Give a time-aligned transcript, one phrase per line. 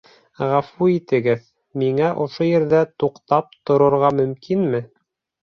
[0.51, 1.43] Ғәфү итегеҙ,
[1.83, 4.83] миңә ошо ерҙә туҡтап торорға мөмкинме?